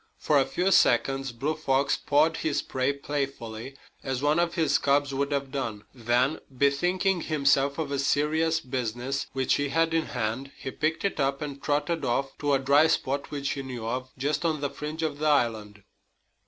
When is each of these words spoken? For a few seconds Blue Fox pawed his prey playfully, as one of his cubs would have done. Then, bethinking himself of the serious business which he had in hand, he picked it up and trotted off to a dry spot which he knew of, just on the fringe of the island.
For 0.17 0.39
a 0.39 0.45
few 0.47 0.71
seconds 0.71 1.31
Blue 1.31 1.53
Fox 1.55 1.95
pawed 1.95 2.37
his 2.37 2.63
prey 2.63 2.91
playfully, 2.91 3.77
as 4.01 4.23
one 4.23 4.39
of 4.39 4.55
his 4.55 4.79
cubs 4.79 5.13
would 5.13 5.31
have 5.31 5.51
done. 5.51 5.83
Then, 5.93 6.39
bethinking 6.49 7.21
himself 7.21 7.77
of 7.77 7.89
the 7.89 7.99
serious 7.99 8.61
business 8.61 9.27
which 9.33 9.53
he 9.57 9.69
had 9.69 9.93
in 9.93 10.05
hand, 10.07 10.53
he 10.57 10.71
picked 10.71 11.05
it 11.05 11.19
up 11.19 11.39
and 11.39 11.61
trotted 11.61 12.03
off 12.03 12.35
to 12.39 12.53
a 12.53 12.57
dry 12.57 12.87
spot 12.87 13.29
which 13.29 13.51
he 13.51 13.61
knew 13.61 13.85
of, 13.85 14.09
just 14.17 14.43
on 14.43 14.59
the 14.59 14.71
fringe 14.71 15.03
of 15.03 15.19
the 15.19 15.27
island. 15.27 15.83